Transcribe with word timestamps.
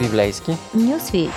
Библейски. 0.00 0.52
Нюсви. 0.74 1.28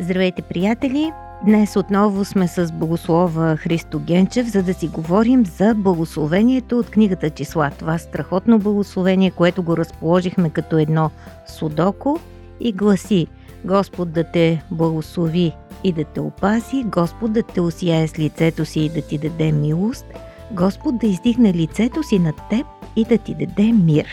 Здравейте, 0.00 0.42
приятели! 0.42 1.12
Днес 1.44 1.76
отново 1.76 2.24
сме 2.24 2.48
с 2.48 2.72
богослова 2.72 3.56
Христо 3.56 4.00
Генчев, 4.00 4.46
за 4.46 4.62
да 4.62 4.74
си 4.74 4.88
говорим 4.88 5.46
за 5.46 5.74
благословението 5.74 6.78
от 6.78 6.90
книгата 6.90 7.30
Числа. 7.30 7.70
Това 7.78 7.98
страхотно 7.98 8.58
благословение, 8.58 9.30
което 9.30 9.62
го 9.62 9.76
разположихме 9.76 10.50
като 10.50 10.78
едно 10.78 11.10
судоко 11.46 12.20
и 12.60 12.72
гласи 12.72 13.26
Господ 13.64 14.12
да 14.12 14.24
те 14.24 14.62
благослови 14.70 15.52
и 15.84 15.92
да 15.92 16.04
те 16.04 16.20
опази, 16.20 16.84
Господ 16.84 17.32
да 17.32 17.42
те 17.42 17.60
осияе 17.60 18.08
с 18.08 18.18
лицето 18.18 18.64
си 18.64 18.80
и 18.80 18.88
да 18.88 19.02
ти 19.02 19.18
даде 19.18 19.52
милост, 19.52 20.06
Господ 20.52 20.98
да 20.98 21.06
издигне 21.06 21.52
лицето 21.52 22.02
си 22.02 22.18
над 22.18 22.34
теб 22.50 22.66
и 22.96 23.04
да 23.04 23.18
ти 23.18 23.34
даде 23.34 23.72
мир. 23.72 24.06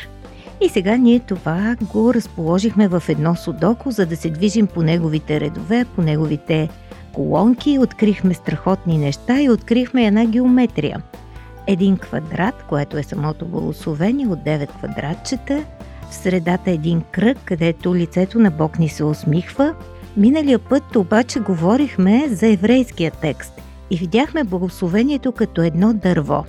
И 0.61 0.69
сега 0.69 0.97
ние 0.97 1.19
това 1.19 1.75
го 1.93 2.13
разположихме 2.13 2.87
в 2.87 3.03
едно 3.09 3.35
судоко, 3.35 3.91
за 3.91 4.05
да 4.05 4.17
се 4.17 4.29
движим 4.29 4.67
по 4.67 4.81
неговите 4.81 5.39
редове, 5.39 5.85
по 5.95 6.01
неговите 6.01 6.69
колонки, 7.13 7.79
открихме 7.79 8.33
страхотни 8.33 8.97
неща 8.97 9.41
и 9.41 9.49
открихме 9.49 10.05
една 10.05 10.25
геометрия. 10.25 11.01
Един 11.67 11.97
квадрат, 11.97 12.65
което 12.69 12.97
е 12.97 13.03
самото 13.03 13.45
благословение 13.45 14.27
от 14.27 14.39
9 14.39 14.67
квадратчета, 14.67 15.63
в 16.09 16.15
средата 16.15 16.71
един 16.71 17.01
кръг, 17.11 17.37
където 17.45 17.95
лицето 17.95 18.39
на 18.39 18.51
Бог 18.51 18.79
ни 18.79 18.89
се 18.89 19.03
усмихва. 19.03 19.75
Миналия 20.17 20.59
път 20.59 20.95
обаче 20.95 21.39
говорихме 21.39 22.27
за 22.29 22.47
еврейския 22.47 23.11
текст 23.11 23.61
и 23.89 23.97
видяхме 23.97 24.43
благословението 24.43 25.31
като 25.31 25.61
едно 25.61 25.93
дърво. 25.93 26.45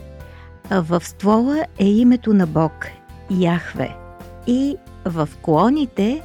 В 0.70 1.00
ствола 1.04 1.64
е 1.78 1.86
името 1.86 2.34
на 2.34 2.46
Бог– 2.46 2.72
Яхве. 3.30 3.94
И 4.46 4.76
в 5.04 5.28
клоните 5.42 6.22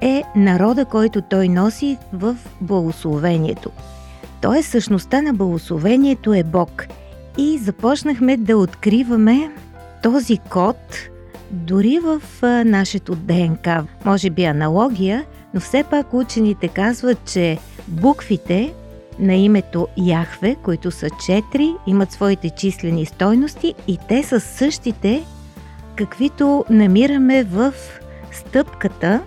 е 0.00 0.22
народа, 0.36 0.84
който 0.84 1.22
той 1.22 1.48
носи 1.48 1.98
в 2.12 2.36
благословението. 2.60 3.70
Тоест, 4.40 4.70
същността 4.70 5.22
на 5.22 5.34
благословението 5.34 6.34
е 6.34 6.42
Бог. 6.42 6.86
И 7.38 7.58
започнахме 7.58 8.36
да 8.36 8.58
откриваме 8.58 9.50
този 10.02 10.38
код 10.38 10.76
дори 11.50 11.98
в 11.98 12.22
нашето 12.64 13.14
ДНК. 13.14 13.84
Може 14.04 14.30
би 14.30 14.44
аналогия, 14.44 15.24
но 15.54 15.60
все 15.60 15.84
пак 15.90 16.14
учените 16.14 16.68
казват, 16.68 17.18
че 17.24 17.58
буквите 17.88 18.72
на 19.18 19.34
името 19.34 19.88
Яхве, 19.96 20.56
които 20.62 20.90
са 20.90 21.08
четири, 21.26 21.74
имат 21.86 22.12
своите 22.12 22.50
числени 22.50 23.06
стойности 23.06 23.74
и 23.88 23.98
те 24.08 24.22
са 24.22 24.40
същите, 24.40 25.24
каквито 25.96 26.64
намираме 26.70 27.44
в 27.44 27.74
стъпката 28.32 29.20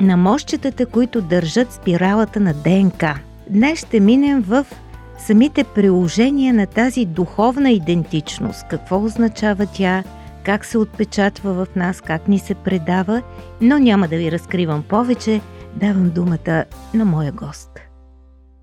на 0.00 0.16
мощчетата, 0.16 0.86
които 0.86 1.20
държат 1.20 1.72
спиралата 1.72 2.40
на 2.40 2.54
ДНК. 2.54 3.18
Днес 3.50 3.78
ще 3.78 4.00
минем 4.00 4.40
в 4.40 4.66
самите 5.18 5.64
приложения 5.64 6.54
на 6.54 6.66
тази 6.66 7.04
духовна 7.04 7.70
идентичност. 7.70 8.64
Какво 8.70 9.04
означава 9.04 9.66
тя, 9.66 10.04
как 10.44 10.64
се 10.64 10.78
отпечатва 10.78 11.52
в 11.52 11.66
нас, 11.76 12.00
как 12.00 12.28
ни 12.28 12.38
се 12.38 12.54
предава, 12.54 13.22
но 13.60 13.78
няма 13.78 14.08
да 14.08 14.16
ви 14.16 14.32
разкривам 14.32 14.82
повече. 14.82 15.40
Давам 15.76 16.10
думата 16.10 16.64
на 16.94 17.04
моя 17.04 17.32
гост. 17.32 17.70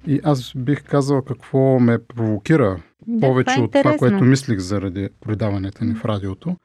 И 0.07 0.19
аз 0.23 0.53
бих 0.55 0.83
казал 0.83 1.21
какво 1.21 1.79
ме 1.79 1.97
провокира 2.07 2.81
да, 3.07 3.27
повече 3.27 3.53
това 3.53 3.61
е 3.61 3.65
от 3.65 3.71
това, 3.71 3.97
което 3.97 4.23
мислих 4.23 4.59
заради 4.59 5.09
предаването 5.21 5.85
ни 5.85 5.95
в 5.95 6.05
радиото. 6.05 6.55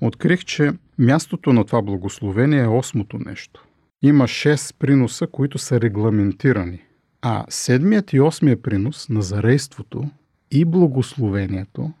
Открих, 0.00 0.44
че 0.44 0.72
мястото 0.98 1.52
на 1.52 1.64
това 1.64 1.82
благословение 1.82 2.62
е 2.62 2.68
осмото 2.68 3.18
нещо 3.18 3.64
има 4.02 4.24
6 4.24 4.74
приноса, 4.78 5.26
които 5.26 5.58
са 5.58 5.80
регламентирани. 5.80 6.82
А 7.22 7.44
седмият 7.48 8.12
и 8.12 8.20
осмият 8.20 8.62
принос 8.62 9.08
на 9.08 9.22
зарейството 9.22 10.10
и 10.50 10.64
благословението 10.64 11.92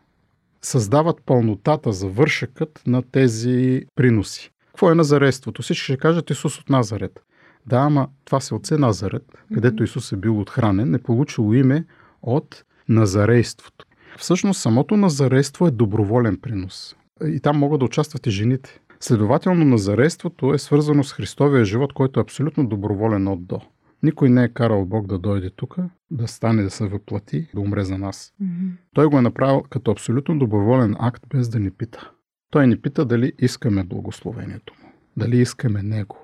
създават 0.62 1.16
пълнотата, 1.26 1.92
завършъкът 1.92 2.82
на 2.86 3.02
тези 3.02 3.82
приноси. 3.94 4.50
Какво 4.66 4.90
е 4.90 4.94
назарейството? 4.94 5.62
Всички 5.62 5.84
ще 5.84 5.96
кажат 5.96 6.30
Исус 6.30 6.58
от 6.58 6.68
Назарет. 6.68 7.20
Да, 7.66 7.76
ама 7.76 8.08
това 8.24 8.40
се 8.40 8.54
отце 8.54 8.78
Назарет, 8.78 9.32
където 9.54 9.82
Исус 9.82 10.12
е 10.12 10.16
бил 10.16 10.40
отхранен, 10.40 10.94
е 10.94 10.98
получило 10.98 11.54
име 11.54 11.84
от 12.22 12.64
назарейството. 12.88 13.84
Всъщност 14.18 14.60
самото 14.60 14.96
назарейство 14.96 15.66
е 15.66 15.70
доброволен 15.70 16.36
принос. 16.36 16.96
И 17.26 17.40
там 17.40 17.58
могат 17.58 17.78
да 17.78 17.84
участват 17.84 18.26
и 18.26 18.30
жените. 18.30 18.80
Следователно, 19.00 19.64
назарейството 19.64 20.54
е 20.54 20.58
свързано 20.58 21.04
с 21.04 21.12
Христовия 21.12 21.64
живот, 21.64 21.92
който 21.92 22.20
е 22.20 22.22
абсолютно 22.22 22.66
доброволен 22.66 23.28
от 23.28 23.46
до. 23.46 23.60
Никой 24.02 24.30
не 24.30 24.44
е 24.44 24.48
карал 24.48 24.84
Бог 24.84 25.06
да 25.06 25.18
дойде 25.18 25.50
тук, 25.50 25.76
да 26.10 26.28
стане 26.28 26.62
да 26.62 26.70
се 26.70 26.86
въплати, 26.86 27.48
да 27.54 27.60
умре 27.60 27.84
за 27.84 27.98
нас. 27.98 28.32
Mm-hmm. 28.42 28.70
Той 28.94 29.06
го 29.06 29.18
е 29.18 29.22
направил 29.22 29.62
като 29.70 29.90
абсолютно 29.90 30.38
доброволен 30.38 30.96
акт, 30.98 31.22
без 31.28 31.48
да 31.48 31.58
ни 31.58 31.70
пита. 31.70 32.10
Той 32.50 32.66
ни 32.66 32.80
пита 32.80 33.04
дали 33.04 33.32
искаме 33.38 33.84
благословението 33.84 34.74
му, 34.82 34.92
дали 35.16 35.36
искаме 35.36 35.82
него. 35.82 36.21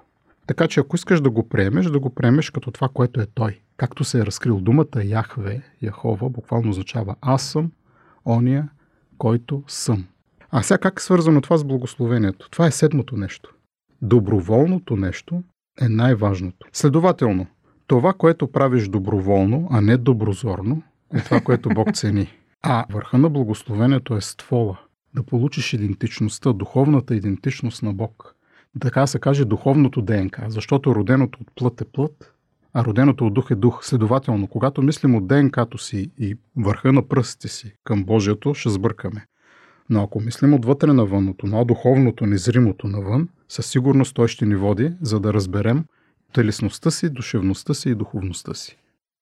Така 0.49 0.69
че 0.69 0.81
ако 0.81 0.97
искаш 0.97 1.21
да 1.21 1.31
го 1.31 1.49
приемеш, 1.49 1.87
да 1.87 1.99
го 1.99 2.11
приемеш 2.11 2.51
като 2.51 2.71
това, 2.71 2.89
което 2.89 3.21
е 3.21 3.27
той. 3.35 3.61
Както 3.77 4.05
се 4.05 4.19
е 4.21 4.27
разкрил 4.27 4.61
думата 4.61 5.05
Яхве, 5.05 5.63
Яхова, 5.83 6.31
буквално 6.31 6.71
означава 6.71 7.17
аз 7.21 7.43
съм, 7.43 7.73
ония, 8.25 8.69
който 9.19 9.63
съм. 9.67 10.07
А 10.51 10.63
сега 10.63 10.79
как 10.79 11.01
е 11.01 11.03
свързано 11.03 11.41
това 11.41 11.57
с 11.57 11.65
благословението? 11.65 12.51
Това 12.51 12.67
е 12.67 12.71
седмото 12.71 13.17
нещо. 13.17 13.55
Доброволното 14.03 14.97
нещо 14.97 15.43
е 15.81 15.89
най-важното. 15.89 16.67
Следователно, 16.73 17.47
това, 17.87 18.13
което 18.13 18.53
правиш 18.53 18.89
доброволно, 18.89 19.69
а 19.71 19.81
не 19.81 19.97
доброзорно, 19.97 20.83
е 21.15 21.21
това, 21.21 21.41
което 21.41 21.69
Бог 21.69 21.95
цени. 21.95 22.29
А 22.63 22.85
върха 22.91 23.19
на 23.19 23.31
благословението 23.31 24.17
е 24.17 24.21
ствола. 24.21 24.81
Да 25.15 25.23
получиш 25.23 25.73
идентичността, 25.73 26.53
духовната 26.53 27.15
идентичност 27.15 27.83
на 27.83 27.93
Бог. 27.93 28.35
Така 28.81 29.07
се 29.07 29.19
каже 29.19 29.45
духовното 29.45 30.03
ДНК, 30.03 30.45
защото 30.49 30.95
роденото 30.95 31.39
от 31.41 31.51
плът 31.55 31.81
е 31.81 31.85
плът, 31.85 32.35
а 32.73 32.85
роденото 32.85 33.27
от 33.27 33.35
дух 33.35 33.51
е 33.51 33.55
дух. 33.55 33.85
Следователно, 33.85 34.47
когато 34.47 34.83
мислим 34.83 35.15
от 35.15 35.27
ДНК-то 35.27 35.79
си 35.79 36.11
и 36.19 36.37
върха 36.57 36.93
на 36.93 37.09
пръстите 37.09 37.49
си 37.49 37.73
към 37.85 38.05
Божието, 38.05 38.55
ще 38.55 38.71
сбъркаме. 38.71 39.25
Но 39.91 40.03
ако 40.03 40.21
мислим 40.21 40.55
отвътре 40.55 40.93
навън, 40.93 41.29
от 41.29 41.39
това 41.39 41.65
духовното, 41.65 42.27
незримото 42.27 42.87
навън, 42.87 43.29
със 43.49 43.67
сигурност 43.67 44.15
той 44.15 44.29
ще 44.29 44.47
ни 44.47 44.57
води, 44.57 44.93
за 45.01 45.21
да 45.21 45.35
разберем 45.35 45.85
телесността 46.33 46.91
си, 46.91 47.11
душевността 47.11 47.75
си 47.75 47.91
и 47.91 47.95
духовността 47.95 48.55
си. 48.55 48.79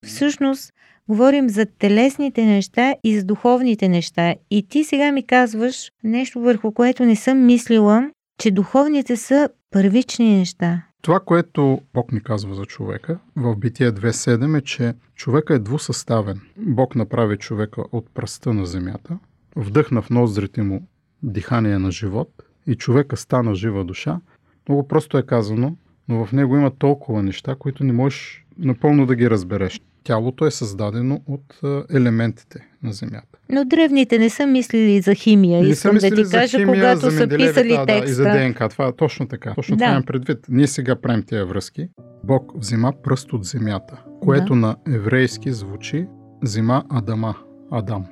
Всъщност, 0.06 0.72
говорим 1.08 1.48
за 1.48 1.66
телесните 1.66 2.44
неща 2.44 2.94
и 3.04 3.18
за 3.18 3.24
духовните 3.24 3.88
неща. 3.88 4.34
И 4.50 4.68
ти 4.68 4.84
сега 4.84 5.12
ми 5.12 5.26
казваш 5.26 5.90
нещо, 6.04 6.40
върху 6.40 6.72
което 6.72 7.04
не 7.04 7.16
съм 7.16 7.46
мислила, 7.46 8.10
че 8.38 8.50
духовните 8.50 9.16
са 9.16 9.48
първични 9.70 10.36
неща. 10.36 10.82
Това, 11.02 11.20
което 11.20 11.80
Бог 11.94 12.12
ни 12.12 12.22
казва 12.22 12.54
за 12.54 12.64
човека 12.64 13.18
в 13.36 13.56
Битие 13.56 13.92
2.7 13.92 14.58
е, 14.58 14.60
че 14.60 14.94
човека 15.14 15.54
е 15.54 15.58
двусъставен. 15.58 16.40
Бог 16.56 16.94
направи 16.94 17.36
човека 17.36 17.82
от 17.92 18.14
пръста 18.14 18.54
на 18.54 18.66
земята, 18.66 19.18
вдъхна 19.56 20.02
в 20.02 20.10
ноздрите 20.10 20.62
му 20.62 20.86
дихание 21.22 21.78
на 21.78 21.90
живот 21.90 22.42
и 22.66 22.74
човека 22.74 23.16
стана 23.16 23.54
жива 23.54 23.84
душа, 23.84 24.20
много 24.68 24.88
просто 24.88 25.18
е 25.18 25.26
казано, 25.26 25.76
но 26.08 26.24
в 26.24 26.32
него 26.32 26.56
има 26.56 26.70
толкова 26.70 27.22
неща, 27.22 27.54
които 27.58 27.84
не 27.84 27.92
можеш 27.92 28.46
напълно 28.58 29.06
да 29.06 29.14
ги 29.14 29.30
разбереш. 29.30 29.80
Тялото 30.06 30.46
е 30.46 30.50
създадено 30.50 31.20
от 31.26 31.60
елементите 31.94 32.68
на 32.82 32.92
Земята. 32.92 33.38
Но 33.50 33.64
древните 33.64 34.18
не 34.18 34.30
са 34.30 34.46
мислили 34.46 35.00
за 35.00 35.14
химия, 35.14 35.62
не 35.62 35.68
искам 35.68 35.96
да 35.96 36.10
ти 36.10 36.24
кажа, 36.30 36.58
химия, 36.58 36.74
когато 36.74 37.10
са 37.10 37.28
писали 37.28 37.68
да, 37.68 37.86
текста. 37.86 38.04
Да, 38.04 38.10
и 38.10 38.12
за 38.12 38.24
ДНК. 38.24 38.68
Това 38.68 38.86
е 38.86 38.92
точно 38.92 39.28
така. 39.28 39.54
Точно 39.54 39.76
да. 39.76 39.84
това 39.84 39.90
имам 39.90 40.02
предвид. 40.02 40.38
Ние 40.48 40.66
сега 40.66 40.96
правим 40.96 41.22
тези 41.22 41.42
връзки. 41.42 41.88
Бог 42.24 42.52
взима 42.56 42.92
пръст 43.02 43.32
от 43.32 43.44
земята, 43.44 44.02
което 44.20 44.52
да. 44.52 44.56
на 44.56 44.76
еврейски 44.88 45.52
звучи 45.52 46.06
взима 46.42 46.84
Адама, 46.90 47.34
Адам. 47.70 48.04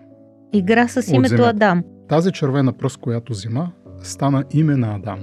Игра 0.52 0.88
с 0.88 1.08
името 1.08 1.42
Адам. 1.42 1.82
Тази 2.08 2.32
червена 2.32 2.72
пръст, 2.72 2.96
която 2.96 3.32
взима, 3.32 3.72
стана 4.02 4.44
име 4.52 4.76
на 4.76 4.94
Адам. 4.94 5.18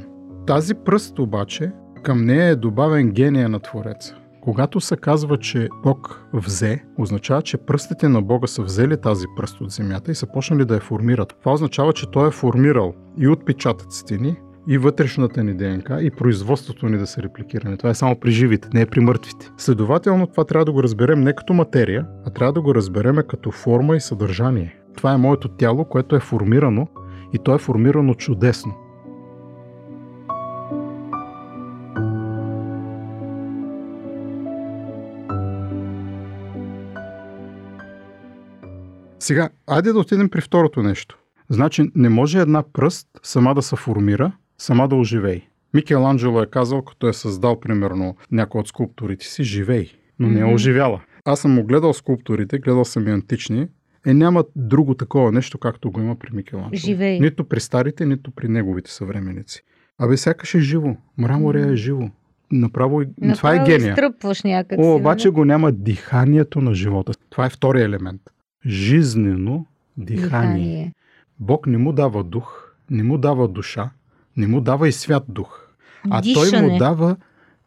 Тази 0.47 0.73
пръст 0.73 1.19
обаче, 1.19 1.71
към 2.03 2.25
нея 2.25 2.45
е 2.45 2.55
добавен 2.55 3.11
гения 3.11 3.49
на 3.49 3.59
Твореца. 3.59 4.20
Когато 4.41 4.81
се 4.81 4.97
казва, 4.97 5.37
че 5.37 5.69
Бог 5.83 6.27
взе, 6.33 6.83
означава, 6.97 7.41
че 7.41 7.57
пръстите 7.57 8.09
на 8.09 8.21
Бога 8.21 8.47
са 8.47 8.61
взели 8.61 9.01
тази 9.01 9.25
пръст 9.37 9.61
от 9.61 9.71
земята 9.71 10.11
и 10.11 10.15
са 10.15 10.27
почнали 10.27 10.65
да 10.65 10.73
я 10.73 10.79
формират. 10.79 11.35
Това 11.39 11.53
означава, 11.53 11.93
че 11.93 12.11
Той 12.11 12.27
е 12.27 12.31
формирал 12.31 12.93
и 13.17 13.27
отпечатъците 13.27 14.17
ни, 14.17 14.35
и 14.67 14.77
вътрешната 14.77 15.43
ни 15.43 15.53
ДНК, 15.53 16.01
и 16.01 16.11
производството 16.11 16.89
ни 16.89 16.97
да 16.97 17.07
се 17.07 17.23
репликираме. 17.23 17.77
Това 17.77 17.89
е 17.89 17.95
само 17.95 18.19
при 18.19 18.31
живите, 18.31 18.67
не 18.73 18.81
е 18.81 18.85
при 18.85 18.99
мъртвите. 18.99 19.51
Следователно, 19.57 20.27
това 20.27 20.43
трябва 20.45 20.65
да 20.65 20.71
го 20.71 20.83
разберем 20.83 21.21
не 21.21 21.33
като 21.33 21.53
материя, 21.53 22.07
а 22.25 22.29
трябва 22.29 22.53
да 22.53 22.61
го 22.61 22.75
разберем 22.75 23.17
като 23.29 23.51
форма 23.51 23.95
и 23.95 24.01
съдържание. 24.01 24.75
Това 24.97 25.13
е 25.13 25.17
моето 25.17 25.47
тяло, 25.47 25.85
което 25.85 26.15
е 26.15 26.19
формирано 26.19 26.87
и 27.33 27.39
то 27.43 27.55
е 27.55 27.59
формирано 27.59 28.13
чудесно. 28.13 28.73
Сега, 39.21 39.49
айде 39.67 39.93
да 39.93 39.99
отидем 39.99 40.29
при 40.29 40.41
второто 40.41 40.83
нещо. 40.83 41.17
Значи, 41.49 41.91
не 41.95 42.09
може 42.09 42.39
една 42.39 42.63
пръст 42.73 43.07
сама 43.23 43.55
да 43.55 43.61
се 43.61 43.75
формира, 43.75 44.31
сама 44.57 44.87
да 44.87 44.95
оживей. 44.95 45.41
Микеланджело 45.73 46.41
е 46.41 46.45
казал, 46.45 46.81
като 46.81 47.07
е 47.07 47.13
създал, 47.13 47.59
примерно, 47.59 48.15
някой 48.31 48.61
от 48.61 48.67
скулптурите 48.67 49.25
си, 49.25 49.43
живей, 49.43 49.91
но 50.19 50.29
не 50.29 50.39
е 50.39 50.53
оживяла. 50.53 51.01
Аз 51.25 51.39
съм 51.39 51.51
му 51.51 51.63
гледал 51.63 51.93
скулптурите, 51.93 52.59
гледал 52.59 52.85
съм 52.85 53.07
и 53.07 53.11
антични, 53.11 53.67
е 54.05 54.13
няма 54.13 54.43
друго 54.55 54.95
такова 54.95 55.31
нещо, 55.31 55.57
както 55.57 55.91
го 55.91 55.99
има 55.99 56.15
при 56.15 56.29
Микеланджело. 56.33 56.79
Живей. 56.79 57.19
Нито 57.19 57.43
при 57.43 57.59
старите, 57.59 58.05
нито 58.05 58.31
при 58.31 58.47
неговите 58.47 58.91
съвременици. 58.91 59.63
Абе, 59.97 60.17
сякаш 60.17 60.55
е 60.55 60.59
живо. 60.59 60.95
Мраморя 61.17 61.71
е 61.71 61.75
живо. 61.75 62.09
Направо, 62.51 62.99
Направо 62.99 63.35
това 63.37 63.55
е 63.55 63.65
гения. 63.65 63.93
Стръпваш 63.93 64.43
някак 64.43 64.79
О, 64.79 64.95
обаче 64.95 65.29
го 65.29 65.45
няма 65.45 65.71
диханието 65.71 66.61
на 66.61 66.73
живота. 66.73 67.11
Това 67.29 67.45
е 67.45 67.49
втория 67.49 67.85
елемент. 67.85 68.21
Жизнено 68.65 69.65
дихание. 69.97 70.23
дихание. 70.23 70.93
Бог 71.39 71.67
не 71.67 71.77
му 71.77 71.93
дава 71.93 72.23
дух, 72.23 72.75
не 72.89 73.03
му 73.03 73.17
дава 73.17 73.47
душа, 73.47 73.89
не 74.37 74.47
му 74.47 74.61
дава 74.61 74.87
и 74.87 74.91
свят 74.91 75.23
дух. 75.27 75.67
А 76.09 76.21
Дишане. 76.21 76.49
той 76.49 76.61
му 76.61 76.77
дава 76.77 77.15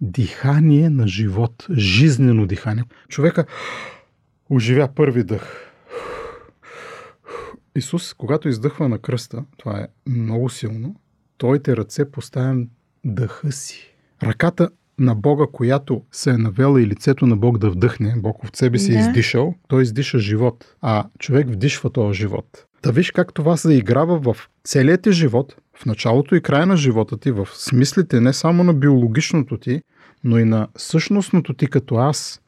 дихание 0.00 0.90
на 0.90 1.08
живот, 1.08 1.66
жизнено 1.70 2.46
дихание. 2.46 2.84
Човека 3.08 3.46
оживя 4.50 4.88
първи 4.94 5.24
дъх. 5.24 5.70
Исус, 7.76 8.14
когато 8.14 8.48
издъхва 8.48 8.88
на 8.88 8.98
кръста, 8.98 9.44
това 9.56 9.78
е 9.78 10.10
много 10.10 10.48
силно, 10.48 10.96
Твоите 11.38 11.76
ръце 11.76 12.10
поставям 12.10 12.68
дъха 13.04 13.52
си. 13.52 13.94
Ръката 14.22 14.70
на 14.98 15.14
Бога, 15.14 15.44
която 15.52 16.02
се 16.12 16.30
е 16.30 16.38
навела 16.38 16.80
и 16.80 16.86
лицето 16.86 17.26
на 17.26 17.36
Бог 17.36 17.58
да 17.58 17.70
вдъхне, 17.70 18.14
Бог 18.16 18.44
от 18.44 18.56
себе 18.56 18.78
си 18.78 18.92
е 18.92 18.94
да. 18.94 18.98
е 18.98 19.02
издишал, 19.02 19.54
той 19.68 19.82
издиша 19.82 20.18
живот, 20.18 20.76
а 20.82 21.04
човек 21.18 21.48
вдишва 21.48 21.90
този 21.90 22.18
живот. 22.18 22.64
Да 22.82 22.92
виж 22.92 23.10
как 23.10 23.34
това 23.34 23.56
се 23.56 23.72
играва 23.72 24.18
в 24.18 24.48
целият 24.64 25.02
ти 25.02 25.12
живот, 25.12 25.56
в 25.76 25.86
началото 25.86 26.34
и 26.34 26.42
края 26.42 26.66
на 26.66 26.76
живота 26.76 27.16
ти, 27.16 27.30
в 27.30 27.48
смислите 27.52 28.20
не 28.20 28.32
само 28.32 28.64
на 28.64 28.74
биологичното 28.74 29.58
ти, 29.58 29.82
но 30.24 30.38
и 30.38 30.44
на 30.44 30.68
същностното 30.76 31.54
ти 31.54 31.66
като 31.66 31.94
аз. 31.94 32.40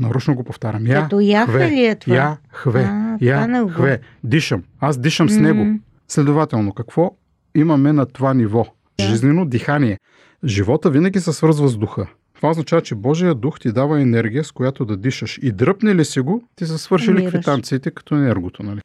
Нарочно 0.00 0.34
го 0.34 0.44
повтарям. 0.44 0.86
Я, 0.86 1.02
Като 1.02 1.16
хве, 1.48 1.70
ли 1.70 1.84
е 1.84 1.94
това? 1.94 2.16
Я, 2.16 2.38
хве, 2.52 2.82
а, 2.82 3.18
я, 3.20 3.68
хве. 3.68 4.00
Дишам. 4.24 4.62
Аз 4.80 4.98
дишам 4.98 5.28
с 5.28 5.36
него. 5.36 5.80
Следователно, 6.08 6.72
какво 6.72 7.16
имаме 7.54 7.92
на 7.92 8.06
това 8.06 8.34
ниво? 8.34 8.66
Жизнено 9.00 9.44
дихание. 9.44 9.98
Живота 10.44 10.90
винаги 10.90 11.20
се 11.20 11.32
свързва 11.32 11.68
с 11.68 11.76
духа. 11.76 12.06
Това 12.34 12.50
означава, 12.50 12.82
че 12.82 12.94
Божия 12.94 13.34
дух 13.34 13.60
ти 13.60 13.72
дава 13.72 14.00
енергия, 14.00 14.44
с 14.44 14.52
която 14.52 14.84
да 14.84 14.96
дишаш. 14.96 15.38
И 15.42 15.52
дръпне 15.52 15.94
ли 15.94 16.04
си 16.04 16.20
го, 16.20 16.48
ти 16.56 16.66
са 16.66 16.78
свършили 16.78 17.26
квитанциите 17.26 17.90
като 17.90 18.14
енергото, 18.14 18.62
нали? 18.62 18.80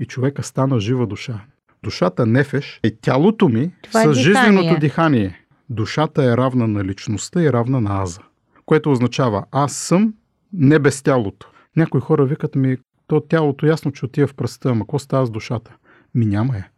И 0.00 0.06
човека 0.06 0.42
стана 0.42 0.80
жива 0.80 1.06
душа. 1.06 1.40
Душата 1.82 2.26
нефеш 2.26 2.80
е 2.82 2.90
тялото 2.90 3.48
ми 3.48 3.70
Това 3.82 4.02
с 4.02 4.06
е 4.06 4.12
жизненото 4.12 4.80
дихание. 4.80 5.40
Душата 5.70 6.24
е 6.24 6.36
равна 6.36 6.68
на 6.68 6.84
личността 6.84 7.42
и 7.42 7.52
равна 7.52 7.80
на 7.80 8.02
аза. 8.02 8.20
Което 8.66 8.92
означава, 8.92 9.44
аз 9.52 9.72
съм 9.72 10.14
не 10.52 10.78
без 10.78 11.02
тялото. 11.02 11.50
Някои 11.76 12.00
хора 12.00 12.24
викат 12.24 12.54
ми, 12.54 12.76
то 13.06 13.20
тялото 13.20 13.66
ясно, 13.66 13.92
че 13.92 14.04
отива 14.04 14.26
в 14.26 14.34
пръста, 14.34 14.70
ама 14.70 14.84
какво 14.84 14.98
става 14.98 15.26
с 15.26 15.30
душата? 15.30 15.76
Ми 16.14 16.26
няма 16.26 16.56
я. 16.56 16.68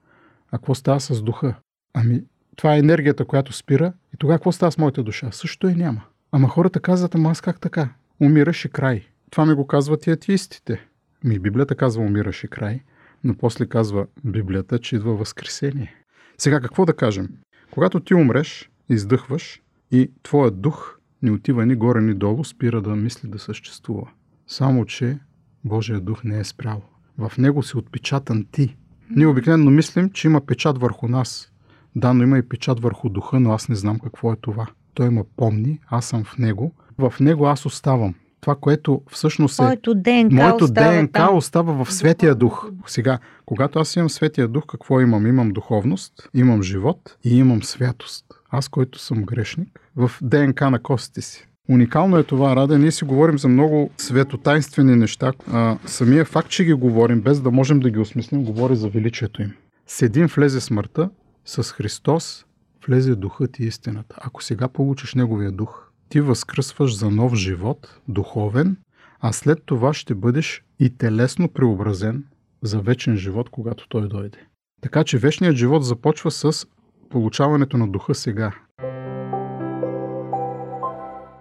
А 0.53 0.59
какво 0.59 0.75
става 0.75 1.01
с 1.01 1.23
духа? 1.23 1.55
Ами, 1.95 2.23
това 2.57 2.75
е 2.75 2.79
енергията, 2.79 3.25
която 3.25 3.53
спира. 3.53 3.93
И 4.15 4.17
тогава 4.17 4.39
какво 4.39 4.53
става 4.53 4.73
с 4.73 4.79
моята 4.79 5.03
душа? 5.03 5.33
Също 5.33 5.69
и 5.69 5.75
няма. 5.75 6.03
Ама 6.33 6.49
хората 6.49 6.81
казват, 6.81 7.15
ама 7.15 7.31
аз 7.31 7.41
как 7.41 7.61
така? 7.61 7.89
Умираш 8.21 8.65
и 8.65 8.69
край. 8.69 9.07
Това 9.31 9.47
ми 9.47 9.55
го 9.55 9.67
казват 9.67 10.07
и 10.07 10.11
атеистите. 10.11 10.87
Ми 11.25 11.39
Библията 11.39 11.75
казва 11.75 12.03
умираш 12.03 12.45
и 12.45 12.49
край, 12.49 12.81
но 13.25 13.35
после 13.35 13.67
казва 13.67 14.07
Библията, 14.25 14.79
че 14.79 14.97
идва 14.97 15.15
възкресение. 15.15 15.95
Сега 16.39 16.61
какво 16.61 16.87
да 16.87 16.97
кажем? 16.97 17.29
Когато 17.71 18.01
ти 18.01 18.15
умреш, 18.15 18.71
издъхваш 18.89 19.63
и 19.91 20.11
твоят 20.23 20.61
дух 20.61 20.99
не 21.23 21.31
отива 21.31 21.67
ни 21.67 21.75
горе, 21.75 22.01
ни 22.01 22.15
долу, 22.15 22.45
спира 22.45 22.83
да 22.83 22.97
мисли 22.97 23.29
да 23.29 23.39
съществува. 23.39 24.11
Само, 24.47 24.85
че 24.85 25.19
Божия 25.65 26.01
дух 26.01 26.25
не 26.25 26.39
е 26.39 26.45
спрял. 26.45 26.83
В 27.19 27.33
него 27.39 27.63
си 27.63 27.77
отпечатан 27.77 28.47
ти. 28.53 28.77
Ние 29.11 29.27
обикновено 29.27 29.71
мислим, 29.71 30.11
че 30.11 30.29
има 30.29 30.41
печат 30.41 30.79
върху 30.79 31.09
нас. 31.09 31.53
Да, 31.97 32.15
но 32.15 32.23
има 32.23 32.39
и 32.39 32.49
печат 32.49 32.81
върху 32.81 33.09
духа, 33.09 33.41
но 33.41 33.53
аз 33.53 33.69
не 33.69 33.75
знам 33.75 33.99
какво 33.99 34.33
е 34.33 34.37
това. 34.41 34.67
Той 34.95 35.11
ме 35.11 35.23
помни, 35.37 35.81
аз 35.91 36.07
съм 36.07 36.25
в 36.25 36.39
него. 36.39 36.73
В 36.99 37.15
него 37.21 37.47
аз 37.47 37.67
оставам. 37.67 38.15
Това, 38.41 38.55
което 38.55 39.03
всъщност 39.11 39.59
е... 39.59 39.63
Моето 39.63 39.95
ДНК, 39.95 40.35
моето 40.35 40.65
остава, 40.65 40.97
ДНК 40.97 41.13
там. 41.13 41.37
остава 41.37 41.85
в 41.85 41.93
Светия 41.93 42.35
Дух. 42.35 42.71
Сега, 42.87 43.19
когато 43.47 43.79
аз 43.79 43.97
имам 43.97 44.11
Светия 44.11 44.49
Дух, 44.49 44.65
какво 44.69 45.01
имам? 45.01 45.27
Имам 45.27 45.51
духовност, 45.51 46.29
имам 46.35 46.63
живот 46.63 47.17
и 47.25 47.39
имам 47.39 47.63
святост. 47.63 48.25
Аз, 48.51 48.69
който 48.69 48.99
съм 48.99 49.23
грешник, 49.23 49.81
в 49.97 50.11
ДНК 50.23 50.71
на 50.71 50.79
костите 50.83 51.23
си. 51.23 51.49
Уникално 51.69 52.17
е 52.17 52.25
това, 52.25 52.57
Раде. 52.57 52.79
Ние 52.79 52.91
си 52.91 53.05
говорим 53.05 53.39
за 53.39 53.49
много 53.49 53.91
светотайнствени 53.97 54.97
неща. 54.97 55.33
А, 55.53 55.79
самия 55.87 56.25
факт, 56.25 56.49
че 56.49 56.65
ги 56.65 56.73
говорим, 56.73 57.21
без 57.21 57.41
да 57.41 57.51
можем 57.51 57.81
да 57.81 57.91
ги 57.91 57.99
осмислим, 57.99 58.45
говори 58.45 58.77
за 58.77 58.89
величието 58.89 59.43
им. 59.43 59.53
С 59.87 60.03
един 60.03 60.27
влезе 60.27 60.61
смъртта, 60.61 61.11
с 61.45 61.73
Христос 61.73 62.45
влезе 62.87 63.15
духът 63.15 63.59
и 63.59 63.65
истината. 63.65 64.17
Ако 64.19 64.43
сега 64.43 64.69
получиш 64.69 65.15
Неговия 65.15 65.53
дух, 65.53 65.91
ти 66.09 66.21
възкръсваш 66.21 66.99
за 66.99 67.11
нов 67.11 67.35
живот, 67.35 68.01
духовен, 68.09 68.77
а 69.21 69.33
след 69.33 69.63
това 69.67 69.95
ще 69.95 70.15
бъдеш 70.15 70.65
и 70.81 70.91
телесно 70.91 71.49
преобразен 71.49 72.25
за 72.63 72.81
вечен 72.81 73.17
живот, 73.17 73.49
когато 73.51 73.89
той 73.89 74.09
дойде. 74.09 74.39
Така 74.81 75.05
че 75.05 75.19
вечният 75.19 75.57
живот 75.57 75.85
започва 75.85 76.31
с 76.31 76.67
получаването 77.11 77.77
на 77.77 77.89
духа 77.89 78.15
сега. 78.15 78.53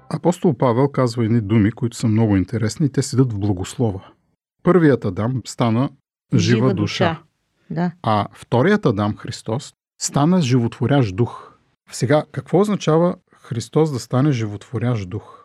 Апостол 0.10 0.54
Павел 0.58 0.88
казва 0.88 1.26
едни 1.26 1.42
думи, 1.42 1.72
които 1.72 1.98
са 1.98 2.08
много 2.08 2.38
интересни 2.38 2.86
и 2.86 2.92
те 2.92 3.02
седат 3.02 3.34
в 3.34 3.40
благослова. 3.40 4.02
Първият 4.64 5.06
Адам 5.06 5.42
стана 5.46 5.90
жива, 6.34 6.40
жива 6.58 6.74
душа. 6.74 7.10
душа. 7.10 7.24
Да. 7.70 7.92
А 8.04 8.28
вторият 8.34 8.86
Адам 8.86 9.18
Христос 9.18 9.74
стана 10.02 10.42
животворящ 10.42 11.16
дух. 11.16 11.54
Сега, 11.92 12.24
какво 12.32 12.60
означава 12.60 13.16
Христос 13.34 13.92
да 13.92 14.00
стане 14.00 14.32
животворящ 14.32 15.10
дух? 15.10 15.37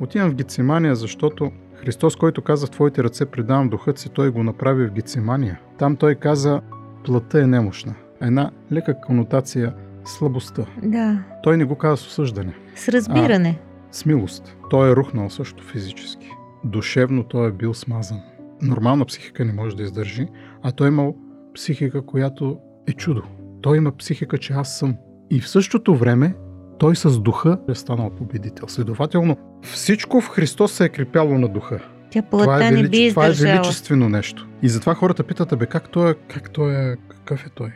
Отивам 0.00 0.30
в 0.30 0.34
Гецимания, 0.34 0.96
защото 0.96 1.52
Христос, 1.74 2.16
който 2.16 2.42
каза 2.42 2.66
в 2.66 2.70
Твоите 2.70 3.04
ръце 3.04 3.26
предавам 3.26 3.68
духът 3.68 3.98
си, 3.98 4.08
Той 4.08 4.30
го 4.30 4.42
направи 4.42 4.86
в 4.86 4.92
Гецимания. 4.92 5.60
Там 5.78 5.96
Той 5.96 6.14
каза, 6.14 6.60
плътта 7.04 7.40
е 7.42 7.46
немощна. 7.46 7.94
Една 8.20 8.50
лека 8.72 9.00
конотация 9.00 9.74
слабостта. 10.04 10.66
Да. 10.82 11.24
Той 11.42 11.56
не 11.56 11.64
го 11.64 11.74
каза 11.74 11.96
с 11.96 12.06
осъждане. 12.06 12.54
С 12.74 12.88
разбиране. 12.88 13.58
А, 13.60 13.94
с 13.94 14.06
милост. 14.06 14.56
Той 14.70 14.90
е 14.90 14.96
рухнал 14.96 15.30
също 15.30 15.64
физически. 15.64 16.30
Душевно 16.64 17.24
той 17.24 17.48
е 17.48 17.52
бил 17.52 17.74
смазан. 17.74 18.20
Нормална 18.62 19.04
психика 19.04 19.44
не 19.44 19.52
може 19.52 19.76
да 19.76 19.82
издържи, 19.82 20.28
а 20.62 20.72
той 20.72 20.86
е 20.86 20.88
имал 20.88 21.16
психика, 21.54 22.06
която 22.06 22.58
е 22.86 22.92
чудо. 22.92 23.22
Той 23.60 23.76
има 23.76 23.96
психика, 23.96 24.38
че 24.38 24.52
аз 24.52 24.78
съм. 24.78 24.96
И 25.30 25.40
в 25.40 25.48
същото 25.48 25.96
време 25.96 26.34
той 26.78 26.96
с 26.96 27.20
духа 27.20 27.58
е 27.68 27.74
станал 27.74 28.10
победител. 28.10 28.68
Следователно, 28.68 29.36
всичко 29.62 30.20
в 30.20 30.28
Христос 30.28 30.72
се 30.72 30.84
е 30.84 30.88
крепяло 30.88 31.38
на 31.38 31.48
духа. 31.48 31.80
Тя 32.10 32.22
това 32.22 32.66
е, 32.66 32.70
велич... 32.70 32.90
би 32.90 33.10
това 33.10 33.26
е 33.26 33.30
величествено 33.30 34.08
нещо. 34.08 34.48
И 34.62 34.68
затова 34.68 34.94
хората 34.94 35.24
питат, 35.24 35.58
бе, 35.58 35.66
как 35.66 35.90
той 35.90 36.10
е, 36.10 36.14
как 36.14 36.50
той 36.50 36.74
е, 36.74 36.96
какъв 37.08 37.46
е 37.46 37.50
той? 37.54 37.72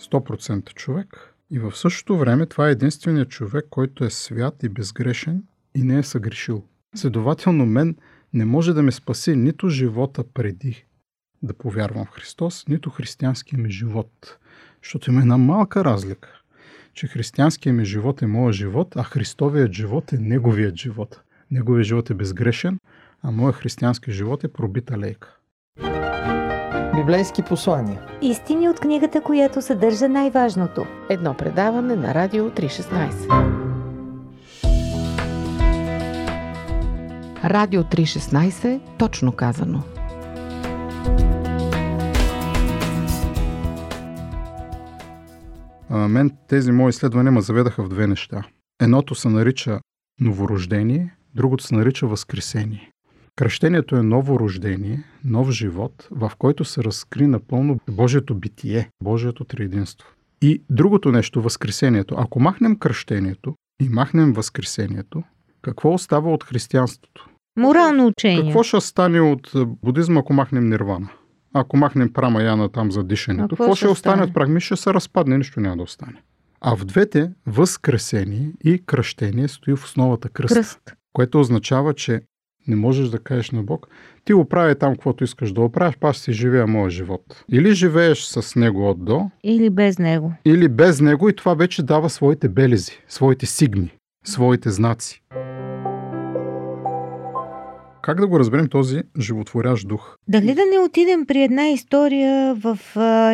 100% 0.00 0.74
човек. 0.74 1.34
И 1.50 1.58
в 1.58 1.76
същото 1.76 2.18
време 2.18 2.46
това 2.46 2.68
е 2.68 2.72
единственият 2.72 3.28
човек, 3.28 3.66
който 3.70 4.04
е 4.04 4.10
свят 4.10 4.62
и 4.62 4.68
безгрешен 4.68 5.42
и 5.74 5.82
не 5.82 5.98
е 5.98 6.02
съгрешил. 6.02 6.62
Следователно, 6.94 7.66
мен 7.66 7.96
не 8.32 8.44
може 8.44 8.74
да 8.74 8.82
ме 8.82 8.92
спаси 8.92 9.36
нито 9.36 9.68
живота 9.68 10.24
преди 10.34 10.84
да 11.42 11.54
повярвам 11.54 12.04
в 12.04 12.10
Христос, 12.10 12.64
нито 12.68 12.90
християнския 12.90 13.58
ми 13.58 13.70
живот. 13.70 14.38
Защото 14.82 15.10
има 15.10 15.20
една 15.20 15.36
малка 15.36 15.84
разлика 15.84 16.43
че 16.94 17.06
християнският 17.06 17.76
ми 17.76 17.84
живот 17.84 18.22
е 18.22 18.26
моят 18.26 18.54
живот, 18.54 18.96
а 18.96 19.02
Христовият 19.02 19.72
живот 19.72 20.12
е 20.12 20.18
неговият 20.18 20.76
живот. 20.76 21.20
Неговият 21.50 21.86
живот 21.86 22.10
е 22.10 22.14
безгрешен, 22.14 22.78
а 23.22 23.30
моят 23.30 23.56
християнски 23.56 24.12
живот 24.12 24.44
е 24.44 24.48
пробита 24.48 24.98
лейка. 24.98 25.36
Библейски 26.96 27.42
послания. 27.42 28.00
Истини 28.22 28.68
от 28.68 28.80
книгата, 28.80 29.20
която 29.20 29.62
съдържа 29.62 30.08
най-важното. 30.08 30.86
Едно 31.10 31.34
предаване 31.34 31.96
на 31.96 32.14
Радио 32.14 32.50
316. 32.50 33.64
Радио 37.44 37.82
316, 37.82 38.80
точно 38.98 39.32
казано. 39.32 39.82
Мен 45.94 46.30
тези 46.48 46.72
мои 46.72 46.90
изследвания 46.90 47.32
ме 47.32 47.40
заведаха 47.40 47.84
в 47.84 47.88
две 47.88 48.06
неща. 48.06 48.42
Едното 48.82 49.14
се 49.14 49.28
нарича 49.28 49.80
новорождение, 50.20 51.14
другото 51.34 51.64
се 51.64 51.74
нарича 51.74 52.06
възкресение. 52.06 52.90
Кръщението 53.36 53.96
е 53.96 54.02
ново 54.02 54.40
рождение, 54.40 55.04
нов 55.24 55.50
живот, 55.50 56.08
в 56.10 56.32
който 56.38 56.64
се 56.64 56.84
разкри 56.84 57.26
напълно 57.26 57.78
Божието 57.90 58.34
битие, 58.34 58.90
Божието 59.02 59.44
триединство. 59.44 60.08
И 60.42 60.62
другото 60.70 61.12
нещо, 61.12 61.42
възкресението. 61.42 62.14
Ако 62.18 62.40
махнем 62.40 62.78
кръщението 62.78 63.54
и 63.82 63.88
махнем 63.88 64.32
възкресението, 64.32 65.22
какво 65.62 65.94
остава 65.94 66.30
от 66.30 66.44
християнството? 66.44 67.28
Морално 67.58 68.06
учение. 68.06 68.42
Какво 68.42 68.62
ще 68.62 68.80
стане 68.80 69.20
от 69.20 69.52
будизма, 69.82 70.20
ако 70.20 70.32
махнем 70.32 70.68
нирвана? 70.68 71.08
Ако 71.54 71.76
махнем 71.76 72.12
прама 72.12 72.42
яна 72.42 72.68
там 72.68 72.92
за 72.92 73.04
дишането, 73.04 73.56
какво 73.56 73.74
ще 73.74 73.88
остане 73.88 74.22
от 74.22 74.34
прагми? 74.34 74.60
Ще 74.60 74.76
се 74.76 74.94
разпадне, 74.94 75.38
нищо 75.38 75.60
няма 75.60 75.76
да 75.76 75.82
остане. 75.82 76.22
А 76.60 76.76
в 76.76 76.84
двете 76.84 77.30
възкресение 77.46 78.52
и 78.64 78.82
кръщение 78.86 79.48
стои 79.48 79.76
в 79.76 79.84
основата 79.84 80.28
кръст, 80.28 80.54
кръст. 80.54 80.94
което 81.12 81.40
означава, 81.40 81.94
че 81.94 82.20
не 82.68 82.76
можеш 82.76 83.08
да 83.08 83.18
кажеш 83.18 83.50
на 83.50 83.62
Бог, 83.62 83.88
ти 84.24 84.34
оправи 84.34 84.74
там, 84.74 84.92
каквото 84.92 85.24
искаш 85.24 85.52
да 85.52 85.60
оправиш, 85.60 85.96
па 86.00 86.14
си 86.14 86.32
живея 86.32 86.66
моя 86.66 86.90
живот. 86.90 87.44
Или 87.52 87.74
живееш 87.74 88.24
с 88.24 88.56
него 88.56 88.90
от 88.90 89.04
до, 89.04 89.30
или 89.44 89.70
без 89.70 89.98
него. 89.98 90.32
Или 90.44 90.68
без 90.68 91.00
него 91.00 91.28
и 91.28 91.36
това 91.36 91.54
вече 91.54 91.82
дава 91.82 92.10
своите 92.10 92.48
белези, 92.48 92.92
своите 93.08 93.46
сигни, 93.46 93.90
своите 94.24 94.70
знаци. 94.70 95.22
Как 98.04 98.20
да 98.20 98.26
го 98.26 98.38
разберем 98.38 98.68
този 98.68 99.02
животворящ 99.20 99.88
дух? 99.88 100.16
Дали 100.28 100.46
да 100.46 100.62
не 100.72 100.78
отидем 100.78 101.26
при 101.26 101.42
една 101.42 101.68
история 101.68 102.54
в 102.54 102.78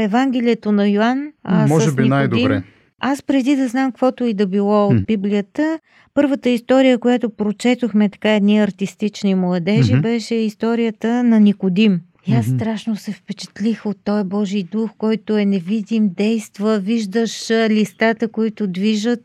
Евангелието 0.02 0.72
на 0.72 0.88
Йоанн? 0.88 1.32
А, 1.44 1.66
Може 1.66 1.92
би 1.92 2.08
най-добре. 2.08 2.62
Аз 3.00 3.22
преди 3.22 3.56
да 3.56 3.68
знам 3.68 3.92
каквото 3.92 4.24
и 4.24 4.34
да 4.34 4.46
било 4.46 4.86
от 4.86 5.06
Библията, 5.06 5.78
първата 6.14 6.50
история, 6.50 6.98
която 6.98 7.30
прочетохме 7.30 8.08
така 8.08 8.34
едни 8.34 8.58
артистични 8.58 9.34
младежи, 9.34 9.92
mm-hmm. 9.92 10.02
беше 10.02 10.34
историята 10.34 11.24
на 11.24 11.40
Никодим. 11.40 12.00
И 12.26 12.34
аз 12.34 12.46
страшно 12.46 12.96
се 12.96 13.12
впечатлих 13.12 13.86
от 13.86 13.96
този 14.04 14.24
Божий 14.24 14.62
дух, 14.62 14.90
който 14.98 15.36
е 15.36 15.44
невидим, 15.44 16.10
действа, 16.16 16.78
виждаш 16.78 17.50
листата, 17.50 18.28
които 18.28 18.66
движат. 18.66 19.20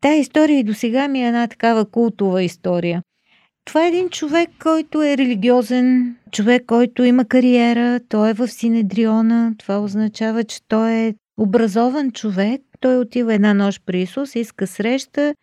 Та 0.00 0.14
история 0.14 0.58
и 0.58 0.64
до 0.64 0.74
сега 0.74 1.08
ми 1.08 1.22
е 1.22 1.26
една 1.26 1.46
такава 1.46 1.84
култова 1.84 2.42
история. 2.42 3.02
Това 3.64 3.84
е 3.84 3.88
един 3.88 4.08
човек, 4.08 4.48
който 4.62 5.02
е 5.02 5.16
религиозен, 5.16 6.16
човек, 6.32 6.62
който 6.66 7.04
има 7.04 7.24
кариера, 7.24 8.00
той 8.08 8.30
е 8.30 8.34
в 8.34 8.48
Синедриона. 8.48 9.54
Това 9.58 9.78
означава, 9.78 10.44
че 10.44 10.58
той 10.68 10.92
е 10.92 11.14
образован 11.36 12.12
човек. 12.12 12.60
Той 12.80 12.98
отива 12.98 13.34
една 13.34 13.54
нощ 13.54 13.82
при 13.86 14.02
Исус, 14.02 14.34
иска 14.34 14.66
среща 14.66 15.34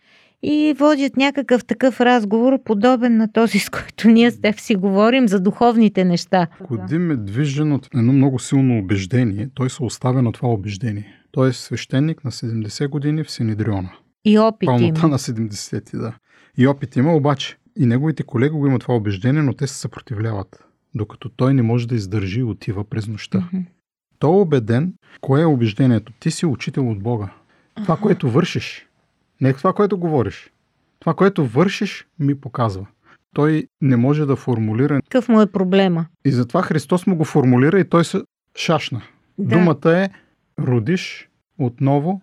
и 0.44 0.75
водят 0.78 1.18
някакъв 1.18 1.66
такъв 1.66 2.01
разговор, 2.01 2.63
подобен 2.63 3.18
на 3.18 3.32
този, 3.32 3.60
с 3.60 3.70
който 3.70 4.08
ние 4.08 4.32
с 4.32 4.42
теб 4.42 4.60
си 4.60 4.75
говорим 4.75 5.28
за 5.28 5.40
духовните 5.40 6.04
неща. 6.04 6.48
Кодим 6.63 7.12
е 7.12 7.16
движен 7.16 7.72
от 7.72 7.88
едно 7.96 8.13
много 8.13 8.40
силно 8.40 8.80
убеждение. 8.80 9.50
Той 9.54 9.70
се 9.70 9.84
оставя 9.84 10.22
на 10.22 10.32
това 10.32 10.50
убеждение. 10.50 11.08
Той 11.32 11.50
е 11.50 11.54
свещеник 11.54 12.24
на 12.24 12.32
70 12.32 12.90
години 12.90 13.24
в 13.24 13.32
Синедриона. 13.32 13.90
И 14.25 14.40
опит 14.40 14.68
Пълнота 14.68 15.00
има. 15.00 15.08
на 15.08 15.20
70, 15.20 15.98
да. 15.98 16.13
И 16.58 16.68
опит 16.68 16.96
има, 16.96 17.16
обаче 17.16 17.58
и 17.78 17.86
неговите 17.86 18.24
колеги 18.24 18.56
го 18.56 18.68
имат 18.68 18.82
това 18.82 18.96
убеждение, 18.96 19.42
но 19.42 19.54
те 19.54 19.68
се 19.68 19.75
съпротивляват, 19.75 20.66
докато 20.96 21.30
той 21.30 21.54
не 21.54 21.62
може 21.62 21.88
да 21.88 21.96
издържи 21.96 22.40
и 22.40 22.44
отива 22.44 22.84
през 22.84 23.08
нощта. 23.08 23.40
Mm-hmm. 23.40 23.66
Той 24.20 24.30
е 24.30 24.42
убеден, 24.42 24.94
кое 25.22 25.42
е 25.42 25.46
убеждението. 25.46 26.13
Ти 26.20 26.32
си 26.32 26.46
учител 26.46 26.90
от 26.90 27.04
Бога. 27.04 27.30
Това, 27.75 27.98
uh-huh. 27.98 28.01
което 28.01 28.32
вършиш, 28.32 28.88
не 29.42 29.50
е 29.50 29.54
това, 29.54 29.74
което 29.74 29.98
говориш. 29.98 30.51
Това, 31.00 31.13
което 31.13 31.46
вършиш, 31.46 32.08
ми 32.20 32.42
показва. 32.42 32.88
Той 33.34 33.68
не 33.82 33.98
може 33.98 34.25
да 34.25 34.36
формулира. 34.36 35.01
Какъв 35.01 35.30
му 35.30 35.42
е 35.42 35.51
проблема? 35.51 36.06
И 36.25 36.32
затова 36.32 36.62
Христос 36.62 37.08
му 37.08 37.16
го 37.16 37.25
формулира 37.25 37.80
и 37.80 37.90
той 37.90 38.06
се 38.06 38.22
шашна. 38.56 39.01
Да. 39.38 39.56
Думата 39.56 39.98
е 39.98 40.10
родиш 40.60 41.30
отново 41.58 42.22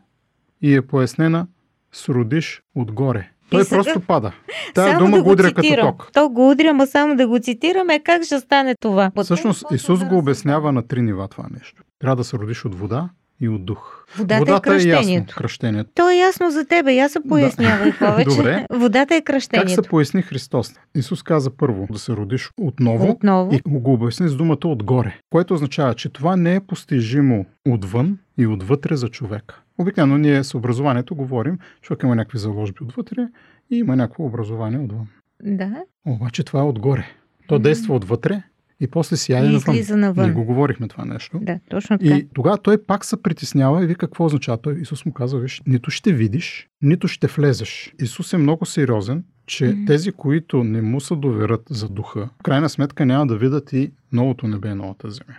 и 0.63 0.75
е 0.75 0.83
пояснена 0.83 1.47
с 1.93 2.09
родиш 2.09 2.63
отгоре. 2.75 3.31
Той 3.51 3.65
сега... 3.65 3.83
просто 3.83 4.01
пада. 4.01 4.33
Тая 4.75 4.99
дума 4.99 5.17
да 5.17 5.23
го 5.23 5.31
удря 5.31 5.53
като 5.53 5.77
ток. 5.81 6.11
То 6.13 6.29
го 6.29 6.51
удря, 6.51 6.73
ма 6.73 6.87
само 6.87 7.17
да 7.17 7.29
го 7.29 7.39
цитираме. 7.39 8.01
Как 8.01 8.25
ще 8.25 8.41
стане 8.41 8.75
това? 8.81 9.11
Всъщност 9.23 9.65
Исус 9.73 10.05
го 10.05 10.19
обяснява 10.19 10.73
на 10.73 10.87
три 10.87 11.03
нива 11.03 11.29
това 11.29 11.45
нещо. 11.51 11.83
Трябва 11.99 12.17
да 12.17 12.25
се 12.25 12.39
родиш 12.39 12.65
от 12.65 12.75
вода, 12.75 13.09
и 13.41 13.49
от 13.49 13.65
дух. 13.65 14.05
Водата, 14.17 14.35
е 14.35 14.39
Водата 14.39 14.71
е 14.71 14.73
кръщението. 14.73 15.11
Е 15.11 15.15
ясно, 15.15 15.35
кръщението. 15.37 15.91
То 15.95 16.11
е 16.11 16.15
ясно 16.15 16.51
за 16.51 16.65
тебе. 16.65 16.93
Я 16.93 17.09
се 17.09 17.21
пояснявай 17.29 17.91
да. 17.91 17.99
повече. 17.99 18.37
Добре. 18.37 18.67
Водата 18.71 19.15
е 19.15 19.23
кръщението. 19.23 19.77
Как 19.77 19.85
се 19.85 19.91
поясни 19.91 20.23
Христос? 20.23 20.75
Исус 20.95 21.23
каза 21.23 21.51
първо 21.51 21.87
да 21.91 21.99
се 21.99 22.13
родиш 22.13 22.51
отново, 22.61 23.11
отново. 23.11 23.55
и 23.55 23.61
го 23.67 23.93
обясни 23.93 24.29
с 24.29 24.37
думата 24.37 24.59
отгоре, 24.65 25.21
което 25.31 25.55
означава, 25.55 25.95
че 25.95 26.09
това 26.09 26.37
не 26.37 26.55
е 26.55 26.61
постижимо 26.61 27.45
отвън 27.69 28.19
и 28.39 28.47
отвътре 28.47 28.97
за 28.97 29.09
човека. 29.09 29.61
Обикновено 29.79 30.19
ние 30.19 30.45
с 30.45 30.55
образованието 30.55 31.15
говорим, 31.15 31.59
човек 31.83 32.03
има 32.03 32.17
някакви 32.17 32.39
заложби 32.39 32.79
отвътре 32.83 33.29
и 33.71 33.77
има 33.77 33.97
някакво 33.97 34.25
образование 34.25 34.79
отвън. 34.79 35.07
Да. 35.43 35.85
Обаче 36.07 36.45
това 36.45 36.61
е 36.61 36.65
отгоре. 36.65 37.07
То 37.47 37.59
действа 37.59 37.95
отвътре 37.95 38.43
и 38.81 38.87
после 38.87 39.17
сияе 39.17 39.45
и 39.45 39.53
навън. 39.53 40.01
навън. 40.01 40.25
Ние 40.25 40.35
го 40.35 40.45
говорихме 40.45 40.89
това 40.89 41.05
нещо. 41.05 41.39
Да, 41.43 41.61
точно 41.71 41.99
така. 41.99 42.17
И 42.17 42.29
тогава 42.35 42.59
той 42.59 42.85
пак 42.85 43.05
се 43.05 43.23
притеснява 43.23 43.85
и 43.85 43.87
вика 43.87 44.07
какво 44.07 44.25
означава. 44.25 44.59
Той 44.59 44.81
Исус 44.81 45.05
му 45.05 45.13
казва, 45.13 45.41
виж, 45.41 45.63
нито 45.67 45.91
ще 45.91 46.13
видиш, 46.13 46.69
нито 46.83 47.09
ще 47.09 47.27
влезеш. 47.27 47.95
Исус 48.01 48.33
е 48.33 48.39
много 48.39 48.67
сериозен, 48.67 49.25
че 49.47 49.65
mm-hmm. 49.65 49.87
тези, 49.87 50.13
които 50.13 50.65
не 50.65 50.83
му 50.83 51.01
се 51.01 51.15
доверят 51.17 51.63
за 51.71 51.89
духа, 51.89 52.29
в 52.41 52.43
крайна 52.43 52.69
сметка 52.69 53.07
няма 53.07 53.27
да 53.27 53.37
видят 53.37 53.73
и 53.73 53.93
новото 54.13 54.49
небе 54.49 54.69
и 54.69 54.75
новата 54.75 55.11
земя. 55.11 55.37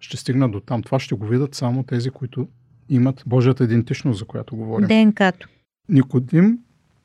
Ще 0.00 0.16
стигнат 0.16 0.52
до 0.52 0.60
там. 0.60 0.82
Това 0.82 0.98
ще 0.98 1.14
го 1.14 1.26
видят 1.26 1.54
само 1.54 1.82
тези, 1.82 2.10
които 2.10 2.48
имат 2.88 3.22
Божията 3.26 3.64
идентичност, 3.64 4.18
за 4.18 4.24
която 4.24 4.56
говорим. 4.56 4.88
ДНК-то. 4.88 5.48
Никодим 5.88 6.58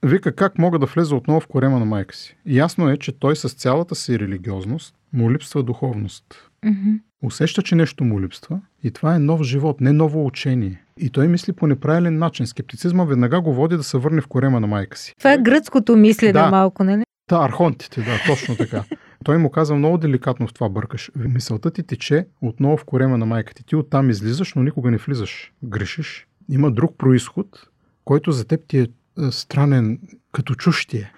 вика 0.03 0.35
как 0.35 0.57
мога 0.57 0.79
да 0.79 0.85
влеза 0.85 1.15
отново 1.15 1.39
в 1.39 1.47
корема 1.47 1.79
на 1.79 1.85
майка 1.85 2.15
си. 2.15 2.37
Ясно 2.45 2.89
е, 2.89 2.97
че 2.97 3.19
той 3.19 3.35
с 3.35 3.49
цялата 3.49 3.95
си 3.95 4.19
религиозност 4.19 4.95
му 5.13 5.31
липсва 5.31 5.63
духовност. 5.63 6.49
Mm-hmm. 6.65 6.99
Усеща, 7.23 7.61
че 7.61 7.75
нещо 7.75 8.03
му 8.03 8.21
липсва 8.21 8.59
и 8.83 8.91
това 8.91 9.15
е 9.15 9.19
нов 9.19 9.43
живот, 9.43 9.81
не 9.81 9.91
ново 9.91 10.25
учение. 10.25 10.83
И 10.97 11.09
той 11.09 11.27
мисли 11.27 11.53
по 11.53 11.67
неправилен 11.67 12.17
начин. 12.17 12.47
Скептицизма 12.47 13.03
веднага 13.03 13.41
го 13.41 13.53
води 13.53 13.77
да 13.77 13.83
се 13.83 13.97
върне 13.97 14.21
в 14.21 14.27
корема 14.27 14.59
на 14.59 14.67
майка 14.67 14.97
си. 14.97 15.13
Това 15.17 15.33
е 15.33 15.37
гръцкото 15.37 15.95
мислене 15.95 16.33
да, 16.33 16.49
малко, 16.49 16.83
нали? 16.83 17.03
Да, 17.29 17.37
архонтите, 17.37 18.01
да, 18.01 18.19
точно 18.27 18.55
така. 18.55 18.83
Той 19.23 19.37
му 19.37 19.49
каза 19.49 19.75
много 19.75 19.97
деликатно 19.97 20.47
в 20.47 20.53
това 20.53 20.69
бъркаш. 20.69 21.11
Мисълта 21.15 21.71
ти 21.71 21.83
тече 21.83 22.27
отново 22.41 22.77
в 22.77 22.83
корема 22.85 23.17
на 23.17 23.25
майка 23.25 23.53
ти. 23.53 23.65
Ти 23.65 23.75
оттам 23.75 24.09
излизаш, 24.09 24.53
но 24.53 24.63
никога 24.63 24.91
не 24.91 24.97
влизаш. 24.97 25.53
Грешиш. 25.63 26.27
Има 26.49 26.71
друг 26.71 26.97
происход, 26.97 27.67
който 28.05 28.31
за 28.31 28.45
теб 28.45 28.61
ти 28.67 28.79
е, 28.79 28.81
е 28.81 28.87
странен, 29.31 29.99
като 30.31 30.55
чущие. 30.55 31.13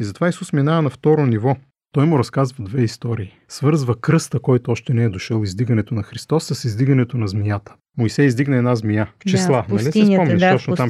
И 0.00 0.04
затова 0.04 0.28
Исус 0.28 0.52
минава 0.52 0.82
на 0.82 0.90
второ 0.90 1.26
ниво. 1.26 1.56
Той 1.92 2.06
му 2.06 2.18
разказва 2.18 2.64
две 2.64 2.82
истории. 2.82 3.38
Свързва 3.48 4.00
кръста, 4.00 4.40
който 4.40 4.70
още 4.70 4.94
не 4.94 5.04
е 5.04 5.08
дошъл, 5.08 5.42
издигането 5.42 5.94
на 5.94 6.02
Христос 6.02 6.44
с 6.44 6.64
издигането 6.64 7.18
на 7.18 7.28
змията. 7.28 7.74
Моисей 7.98 8.26
издигна 8.26 8.56
една 8.56 8.76
змия 8.76 9.12
в 9.20 9.24
числа, 9.24 9.56
да, 9.56 9.62
в 9.62 9.68
нали 9.68 9.82
се 9.82 9.90
спомняш? 9.90 10.40
Да, 10.40 10.52
точно. 10.52 10.76
Там, 10.76 10.88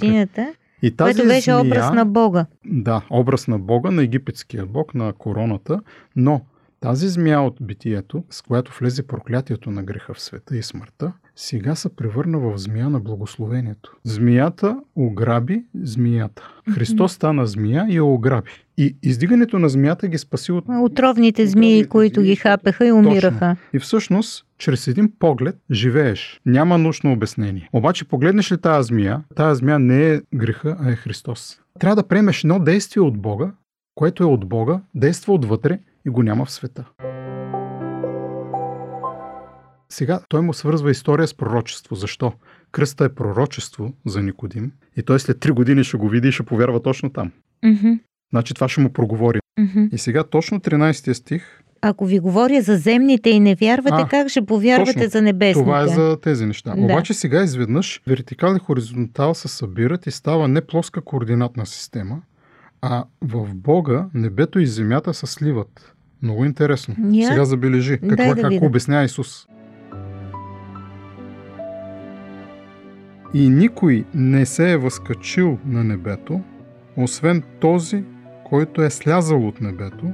и 0.83 0.91
тази 0.97 1.15
което 1.15 1.29
беше 1.29 1.51
змия, 1.51 1.61
образ 1.61 1.93
на 1.93 2.05
Бога. 2.05 2.47
Да, 2.65 3.03
образ 3.11 3.49
на 3.49 3.59
Бога, 3.59 3.91
на 3.91 4.03
египетския 4.03 4.67
бог, 4.67 4.95
на 4.95 5.13
короната, 5.13 5.81
но 6.17 6.41
тази 6.81 7.09
змия 7.09 7.41
от 7.41 7.57
битието, 7.61 8.25
с 8.31 8.43
която 8.43 8.79
влезе 8.81 9.07
проклятието 9.07 9.71
на 9.71 9.83
греха 9.83 10.15
в 10.15 10.21
света 10.21 10.57
и 10.57 10.63
смъртта, 10.63 11.13
сега 11.37 11.75
се 11.75 11.97
превърна 11.97 12.39
в 12.39 12.59
змия 12.59 12.91
на 12.91 13.01
благословението. 13.01 13.97
Змията 14.05 14.81
ограби 14.97 15.65
змията. 15.83 16.49
Христос 16.75 17.13
стана 17.13 17.47
змия 17.47 17.87
и 17.89 17.97
я 17.97 18.05
ограби. 18.05 18.51
И 18.79 18.97
издигането 19.03 19.59
на 19.59 19.69
змията 19.69 20.09
ги 20.09 20.19
спаси 20.19 20.53
от... 20.53 20.65
Отровните 20.69 21.47
змии, 21.47 21.85
които 21.85 22.23
ги 22.23 22.37
хапеха 22.37 22.87
и 22.87 22.93
умираха. 22.93 23.39
Точно. 23.39 23.57
И 23.73 23.79
всъщност 23.79 24.47
чрез 24.59 24.89
един 24.89 25.13
поглед 25.19 25.57
живееш. 25.71 26.41
Няма 26.47 26.79
научно 26.79 27.13
обяснение. 27.13 27.69
Обаче 27.73 28.09
погледнеш 28.09 28.53
ли 28.53 28.59
тази 28.59 28.87
змия, 28.87 29.23
тази 29.35 29.59
змия 29.59 29.79
не 29.79 30.13
е 30.13 30.21
греха, 30.35 30.77
а 30.81 30.91
е 30.91 30.97
Христос. 30.97 31.61
Трябва 31.81 31.97
да 31.97 32.09
приемеш 32.09 32.45
едно 32.45 32.59
действие 32.59 33.03
от 33.03 33.19
Бога, 33.19 33.53
което 33.95 34.23
е 34.23 34.27
от 34.27 34.49
Бога, 34.49 34.81
действа 34.95 35.35
отвътре 35.35 35.79
и 36.07 36.11
го 36.11 36.23
няма 36.23 36.45
в 36.45 36.51
света. 36.51 36.85
Сега 39.89 40.21
той 40.29 40.41
му 40.41 40.55
свързва 40.55 40.91
история 40.91 41.29
с 41.29 41.35
пророчество. 41.35 41.95
Защо? 41.95 42.33
Кръста 42.73 43.05
е 43.05 43.15
пророчество 43.15 43.93
за 44.07 44.23
Никодим 44.23 44.73
и 44.97 45.03
той 45.03 45.21
след 45.21 45.41
три 45.41 45.51
години 45.51 45.85
ще 45.85 45.97
го 45.97 46.09
види 46.09 46.29
и 46.29 46.33
ще 46.33 46.43
повярва 46.43 46.83
точно 46.83 47.11
там. 47.11 47.33
Mm-hmm. 47.65 47.99
Значи 48.31 48.55
това 48.55 48.69
ще 48.69 48.81
му 48.81 48.93
проговори. 48.93 49.41
Mm-hmm. 49.61 49.95
И 49.95 49.99
сега 49.99 50.25
точно 50.25 50.61
13 50.61 51.13
стих 51.13 51.63
ако 51.81 52.07
ви 52.07 52.19
говоря 52.19 52.63
за 52.63 52.77
земните 52.77 53.31
и 53.31 53.41
не 53.41 53.55
вярвате, 53.55 54.03
а, 54.03 54.09
как 54.09 54.29
ще 54.29 54.47
повярвате 54.47 54.93
точно, 54.93 55.11
за 55.11 55.23
небесните? 55.23 55.65
Това 55.65 55.83
е 55.83 55.89
за 55.89 56.19
тези 56.23 56.47
неща. 56.47 56.75
Да. 56.75 56.83
Обаче 56.83 57.15
сега 57.15 57.43
изведнъж 57.43 58.01
вертикал 58.07 58.57
и 58.57 58.59
хоризонтал 58.59 59.35
се 59.35 59.49
събират 59.49 60.07
и 60.07 60.11
става 60.11 60.49
не 60.49 60.61
плоска 60.61 61.01
координатна 61.01 61.67
система, 61.67 62.23
а 62.83 63.05
в 63.23 63.55
Бога 63.55 64.07
небето 64.15 64.59
и 64.59 64.67
земята 64.67 65.15
се 65.15 65.27
сливат. 65.27 65.96
Много 66.23 66.45
интересно. 66.45 66.95
Я? 67.13 67.29
Сега 67.29 67.45
забележи 67.45 67.99
каква, 67.99 68.35
да 68.35 68.43
как 68.43 68.63
обяснява 68.63 69.05
Исус. 69.05 69.47
И 73.35 73.49
никой 73.49 74.05
не 74.15 74.47
се 74.47 74.73
е 74.73 74.77
възкачил 74.77 75.59
на 75.67 75.85
небето, 75.85 76.41
освен 76.97 77.43
този, 77.61 78.05
който 78.45 78.83
е 78.83 78.91
слязал 78.91 79.49
от 79.49 79.61
небето, 79.61 80.07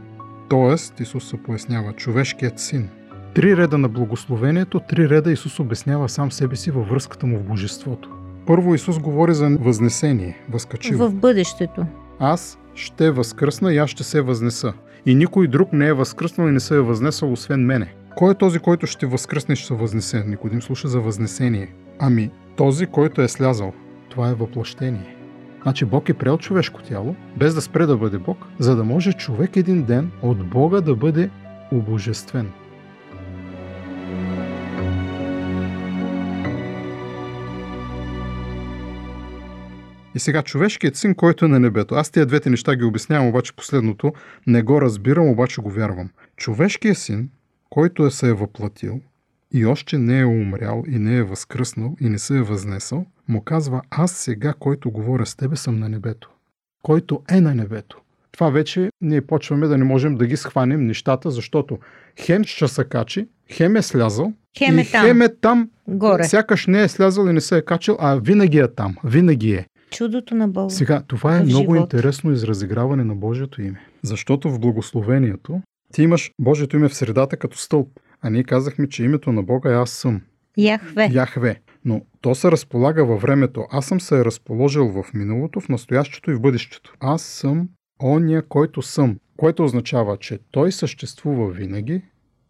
т.е. 0.51 1.03
Исус 1.03 1.29
се 1.29 1.37
пояснява 1.37 1.93
човешкият 1.93 2.61
син. 2.61 2.89
Три 3.35 3.57
реда 3.57 3.79
на 3.79 3.89
благословението, 3.89 4.81
три 4.81 5.09
реда 5.09 5.33
Исус 5.33 5.61
обяснява 5.61 6.09
сам 6.09 6.33
себе 6.33 6.57
си 6.57 6.71
във 6.71 6.89
връзката 6.89 7.27
му 7.27 7.39
в 7.39 7.43
Божеството. 7.43 8.11
Първо 8.47 8.75
Исус 8.75 8.99
говори 8.99 9.35
за 9.35 9.57
възнесение, 9.61 10.39
възкачил. 10.51 10.99
В 10.99 11.15
бъдещето. 11.15 11.87
Аз 12.19 12.59
ще 12.75 13.11
възкръсна 13.11 13.73
и 13.73 13.79
аз 13.79 13.91
ще 13.91 14.05
се 14.05 14.21
възнеса. 14.21 14.73
И 15.07 15.15
никой 15.15 15.49
друг 15.49 15.73
не 15.73 15.87
е 15.87 15.93
възкръснал 15.93 16.49
и 16.49 16.53
не 16.53 16.61
се 16.61 16.77
е 16.77 16.81
възнесъл, 16.81 17.33
освен 17.33 17.67
мене. 17.67 17.95
Кой 18.17 18.33
е 18.33 18.35
този, 18.35 18.59
който 18.59 18.87
ще 18.87 19.07
възкръсне 19.07 19.53
и 19.53 19.57
ще 19.57 19.67
се 19.67 19.75
възнесе? 19.75 20.25
Никодим 20.27 20.63
слуша 20.63 20.89
за 20.89 21.01
възнесение. 21.01 21.75
Ами, 21.99 22.31
този, 22.57 22.87
който 22.87 23.23
е 23.23 23.29
слязал. 23.29 23.73
Това 24.09 24.29
е 24.29 24.35
въплъщение. 24.35 25.17
Значи 25.63 25.85
Бог 25.85 26.09
е 26.09 26.15
приел 26.15 26.39
човешко 26.39 26.83
тяло, 26.83 27.17
без 27.37 27.55
да 27.55 27.61
спре 27.61 27.87
да 27.87 27.97
бъде 27.97 28.19
Бог, 28.19 28.47
за 28.59 28.77
да 28.77 28.85
може 28.85 29.13
човек 29.13 29.57
един 29.57 29.83
ден 29.83 30.11
от 30.23 30.47
Бога 30.47 30.81
да 30.81 30.95
бъде 30.95 31.31
обожествен. 31.73 32.51
И 40.15 40.19
сега 40.19 40.43
човешкият 40.43 40.97
син, 40.97 41.15
който 41.15 41.45
е 41.45 41.49
на 41.49 41.61
небето. 41.61 41.95
Аз 41.95 42.11
тия 42.11 42.27
двете 42.27 42.51
неща 42.51 42.77
ги 42.77 42.85
обяснявам, 42.85 43.29
обаче 43.29 43.53
последното 43.53 44.13
не 44.47 44.63
го 44.63 44.81
разбирам, 44.81 45.29
обаче 45.29 45.61
го 45.61 45.71
вярвам. 45.71 46.11
Човешкият 46.37 46.99
син, 46.99 47.31
който 47.71 48.07
е 48.07 48.11
се 48.11 48.29
е 48.29 48.33
въплатил 48.33 49.01
и 49.53 49.67
още 49.67 49.99
не 49.99 50.21
е 50.21 50.25
умрял 50.25 50.85
и 50.89 50.99
не 50.99 51.17
е 51.17 51.23
възкръснал 51.23 51.97
и 52.01 52.09
не 52.09 52.19
се 52.19 52.37
е 52.37 52.43
възнесъл, 52.43 53.07
му 53.29 53.41
казва, 53.41 53.83
аз 53.91 54.13
сега, 54.13 54.55
който 54.59 54.91
говоря 54.91 55.27
с 55.27 55.37
тебе, 55.37 55.57
съм 55.57 55.79
на 55.79 55.89
небето. 55.89 56.31
Който 56.83 57.23
е 57.31 57.41
на 57.41 57.55
небето. 57.55 57.99
Това 58.33 58.51
вече 58.51 58.91
ние 59.01 59.21
почваме 59.21 59.67
да 59.67 59.79
не 59.79 59.85
можем 59.85 60.15
да 60.15 60.27
ги 60.27 60.37
схванем 60.37 60.87
нещата, 60.87 61.31
защото 61.31 61.79
хем 62.21 62.45
ще 62.45 62.69
се 62.69 62.85
качи, 62.85 63.29
хем 63.53 63.77
е 63.77 63.83
слязал, 63.83 64.33
хем 64.59 64.79
е 64.79 64.83
и 64.83 64.91
там. 64.91 65.07
хем 65.07 65.23
е 65.23 65.29
там, 65.29 65.71
Горе. 65.89 66.25
сякаш 66.25 66.67
не 66.67 66.83
е 66.83 66.89
слязал 66.89 67.27
и 67.27 67.33
не 67.33 67.41
се 67.41 67.57
е 67.57 67.63
качил, 67.63 67.97
а 68.01 68.17
винаги 68.17 68.59
е 68.59 68.69
там, 68.69 68.97
винаги 69.05 69.53
е. 69.53 69.67
Чудото 69.93 70.35
на 70.35 70.49
Бога. 70.49 70.71
Сега, 70.71 71.03
това 71.07 71.37
е 71.37 71.43
много 71.43 71.75
живот. 71.75 71.93
интересно 71.93 72.33
изразиграване 72.33 73.05
на 73.05 73.15
Божието 73.15 73.63
име. 73.63 73.87
Защото 74.03 74.51
в 74.51 74.61
благословението 74.61 75.61
ти 75.93 76.03
имаш 76.03 76.31
Божието 76.39 76.77
име 76.77 76.89
в 76.89 76.95
средата 76.95 77.37
като 77.37 77.59
стълб. 77.59 77.89
А 78.21 78.31
ние 78.31 78.45
казахме, 78.45 78.89
че 78.89 79.05
името 79.05 79.33
на 79.33 79.43
Бога 79.43 79.71
е 79.71 79.75
Аз 79.75 79.91
съм. 79.91 80.21
Яхве. 80.57 81.09
Яхве. 81.13 81.61
Но 81.85 82.01
то 82.21 82.35
се 82.35 82.51
разполага 82.51 83.05
във 83.05 83.23
времето. 83.23 83.67
Аз 83.71 83.87
съм 83.87 84.01
се 84.01 84.19
е 84.19 84.25
разположил 84.25 84.89
в 84.89 85.15
миналото, 85.15 85.61
в 85.61 85.69
настоящето 85.69 86.31
и 86.31 86.35
в 86.35 86.41
бъдещето. 86.41 86.95
Аз 87.01 87.23
съм 87.23 87.69
оня, 88.03 88.43
който 88.49 88.83
съм. 88.83 89.19
Което 89.37 89.65
означава, 89.65 90.17
че 90.17 90.39
той 90.51 90.73
съществува 90.73 91.51
винаги, 91.51 92.03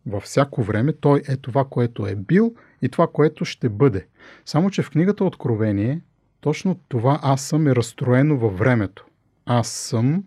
във 0.07 0.23
всяко 0.23 0.62
време. 0.62 0.93
Той 0.93 1.23
е 1.29 1.37
това, 1.37 1.64
което 1.64 2.07
е 2.07 2.14
бил 2.14 2.55
и 2.83 2.88
това, 2.88 3.07
което 3.07 3.45
ще 3.45 3.69
бъде. 3.69 4.07
Само, 4.45 4.71
че 4.71 4.83
в 4.83 4.90
книгата 4.90 5.25
Откровение 5.25 6.01
точно 6.42 6.76
това 6.88 7.20
аз 7.22 7.42
съм 7.42 7.66
е 7.66 7.76
разстроено 7.76 8.38
във 8.38 8.59
времето. 8.59 9.07
Аз 9.46 9.68
съм, 9.68 10.24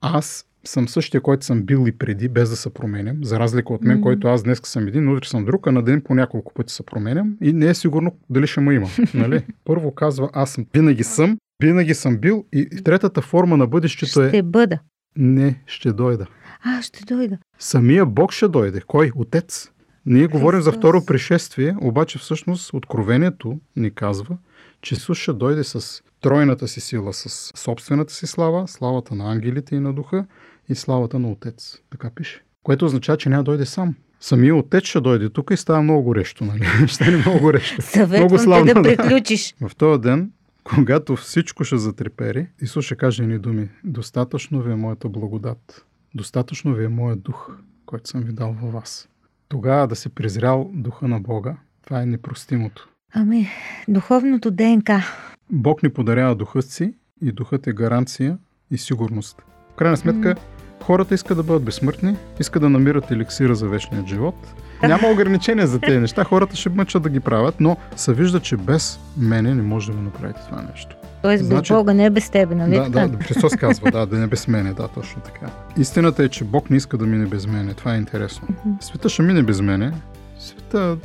аз 0.00 0.46
съм 0.64 0.88
същия, 0.88 1.20
който 1.20 1.44
съм 1.44 1.62
бил 1.62 1.84
и 1.88 1.92
преди, 1.92 2.28
без 2.28 2.50
да 2.50 2.56
се 2.56 2.74
променям, 2.74 3.24
за 3.24 3.40
разлика 3.40 3.72
от 3.72 3.82
мен, 3.82 3.98
mm-hmm. 3.98 4.02
който 4.02 4.28
аз 4.28 4.42
днес 4.42 4.60
съм 4.64 4.88
един, 4.88 5.08
утре 5.08 5.28
съм 5.28 5.44
друг, 5.44 5.66
а 5.66 5.72
на 5.72 5.82
ден 5.82 6.00
по 6.00 6.14
няколко 6.14 6.54
пъти 6.54 6.72
се 6.72 6.82
променям 6.82 7.36
и 7.42 7.52
не 7.52 7.66
е 7.66 7.74
сигурно 7.74 8.12
дали 8.30 8.46
ще 8.46 8.60
ме 8.60 8.74
има. 8.74 8.86
Нали? 9.14 9.46
Първо 9.64 9.94
казва, 9.94 10.30
аз 10.32 10.50
съм, 10.50 10.66
винаги 10.74 11.04
съм, 11.04 11.38
винаги 11.62 11.94
съм 11.94 12.18
бил 12.18 12.44
и 12.52 12.68
третата 12.84 13.22
форма 13.22 13.56
на 13.56 13.66
бъдещето 13.66 14.10
ще 14.10 14.26
е... 14.26 14.28
Ще 14.28 14.42
бъда. 14.42 14.78
Не, 15.16 15.62
ще 15.66 15.92
дойда. 15.92 16.26
А, 16.64 16.82
ще 16.82 17.04
дойда. 17.04 17.38
Самия 17.58 18.06
Бог 18.06 18.32
ще 18.32 18.48
дойде. 18.48 18.80
Кой? 18.86 19.10
Отец. 19.16 19.70
Ние 20.06 20.22
Христос. 20.22 20.40
говорим 20.40 20.60
за 20.60 20.72
второ 20.72 21.04
пришествие, 21.04 21.76
обаче 21.80 22.18
всъщност 22.18 22.74
откровението 22.74 23.60
ни 23.76 23.90
казва, 23.90 24.36
че 24.82 24.94
Исус 24.94 25.18
ще 25.18 25.32
дойде 25.32 25.64
с 25.64 26.02
тройната 26.20 26.68
си 26.68 26.80
сила, 26.80 27.12
с 27.12 27.52
собствената 27.56 28.12
си 28.12 28.26
слава, 28.26 28.68
славата 28.68 29.14
на 29.14 29.32
ангелите 29.32 29.76
и 29.76 29.80
на 29.80 29.92
духа 29.92 30.26
и 30.68 30.74
славата 30.74 31.18
на 31.18 31.30
Отец. 31.30 31.78
Така 31.90 32.10
пише. 32.14 32.42
Което 32.62 32.84
означава, 32.84 33.18
че 33.18 33.28
няма 33.28 33.44
дойде 33.44 33.66
сам. 33.66 33.94
Самия 34.20 34.56
Отец 34.56 34.84
ще 34.84 35.00
дойде 35.00 35.28
тук 35.30 35.50
и 35.50 35.56
става 35.56 35.82
много 35.82 36.02
горещо, 36.02 36.44
нали? 36.44 36.64
Ще 36.88 37.10
много 37.10 37.40
горещо. 37.40 37.82
Съветвам 37.82 38.20
много 38.20 38.38
славно, 38.38 38.74
да 38.74 38.82
приключиш. 38.82 39.54
В 39.60 39.76
този 39.76 40.00
ден, 40.00 40.30
когато 40.64 41.16
всичко 41.16 41.64
ще 41.64 41.76
затрепери, 41.76 42.46
Исус 42.62 42.84
ще 42.84 42.96
каже 42.96 43.26
ни 43.26 43.38
думи. 43.38 43.68
Достатъчно 43.84 44.62
ви 44.62 44.72
е 44.72 44.76
моята 44.76 45.08
благодат. 45.08 45.84
Достатъчно 46.14 46.74
ви 46.74 46.84
е 46.84 46.88
моят 46.88 47.22
дух, 47.22 47.50
който 47.86 48.10
съм 48.10 48.22
ви 48.22 48.32
дал 48.32 48.56
във 48.62 48.72
вас. 48.72 49.08
Тогава 49.48 49.86
да 49.86 49.96
си 49.96 50.08
презрял 50.08 50.70
духа 50.74 51.08
на 51.08 51.20
Бога, 51.20 51.56
това 51.82 52.02
е 52.02 52.06
непростимото. 52.06 52.88
Ами, 53.14 53.48
духовното 53.88 54.50
ДНК. 54.50 55.02
Бог 55.50 55.82
ни 55.82 55.88
подарява 55.88 56.34
духът 56.34 56.64
си 56.64 56.94
и 57.22 57.32
духът 57.32 57.66
е 57.66 57.72
гаранция 57.72 58.38
и 58.70 58.78
сигурност. 58.78 59.42
В 59.72 59.74
крайна 59.76 59.96
сметка, 59.96 60.34
mm. 60.34 60.57
Хората 60.82 61.14
искат 61.14 61.36
да 61.36 61.42
бъдат 61.42 61.62
безсмъртни, 61.62 62.16
искат 62.40 62.62
да 62.62 62.68
намират 62.68 63.10
еликсира 63.10 63.54
за 63.54 63.68
вечния 63.68 64.04
живот. 64.06 64.34
Няма 64.82 65.08
ограничения 65.12 65.66
за 65.66 65.80
тези 65.80 65.98
неща, 65.98 66.24
хората 66.24 66.56
ще 66.56 66.68
мъчат 66.68 67.02
да 67.02 67.08
ги 67.08 67.20
правят, 67.20 67.54
но 67.60 67.76
се 67.96 68.14
вижда, 68.14 68.40
че 68.40 68.56
без 68.56 69.00
мене 69.16 69.54
не 69.54 69.62
може 69.62 69.90
да 69.90 69.96
го 69.96 70.02
направите 70.02 70.40
това 70.48 70.62
нещо. 70.62 70.96
Тоест 71.22 71.42
без 71.42 71.48
значи, 71.48 71.72
Бога 71.72 71.94
не 71.94 72.04
е 72.04 72.10
без 72.10 72.30
тебе, 72.30 72.54
нали? 72.54 72.90
Да, 72.90 73.08
да, 73.08 73.24
Христос 73.24 73.56
казва, 73.56 73.90
да, 73.90 74.06
да 74.06 74.18
не 74.18 74.24
е 74.24 74.26
без 74.26 74.48
мене, 74.48 74.72
да, 74.72 74.88
точно 74.88 75.22
така. 75.22 75.46
Истината 75.76 76.24
е, 76.24 76.28
че 76.28 76.44
Бог 76.44 76.70
не 76.70 76.76
иска 76.76 76.98
да 76.98 77.06
мине 77.06 77.26
без 77.26 77.46
мене, 77.46 77.74
това 77.74 77.94
е 77.94 77.98
интересно. 77.98 78.48
Света 78.80 79.08
ще 79.08 79.22
мине 79.22 79.42
без 79.42 79.60
мене, 79.60 79.92
света 80.38 80.96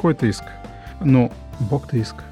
кой 0.00 0.14
те 0.14 0.26
иска, 0.26 0.52
но 1.04 1.30
Бог 1.60 1.88
те 1.88 1.98
иска. 1.98 2.24